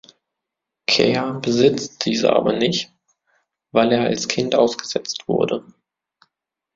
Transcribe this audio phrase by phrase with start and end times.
[0.87, 2.91] Ker besitzt diese aber nicht,
[3.71, 5.63] weil er als Kind ausgesetzt wurde.